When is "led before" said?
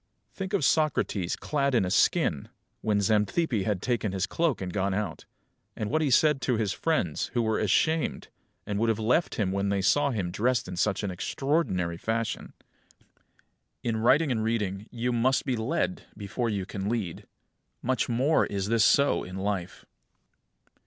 15.55-16.49